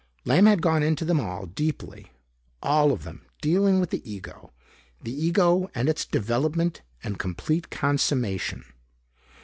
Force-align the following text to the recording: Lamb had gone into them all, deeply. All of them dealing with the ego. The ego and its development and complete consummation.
Lamb 0.25 0.47
had 0.47 0.63
gone 0.63 0.81
into 0.81 1.05
them 1.05 1.19
all, 1.19 1.45
deeply. 1.45 2.11
All 2.63 2.91
of 2.91 3.03
them 3.03 3.27
dealing 3.39 3.79
with 3.79 3.91
the 3.91 4.01
ego. 4.11 4.51
The 5.03 5.13
ego 5.13 5.69
and 5.75 5.87
its 5.87 6.05
development 6.05 6.81
and 7.03 7.19
complete 7.19 7.69
consummation. 7.69 8.63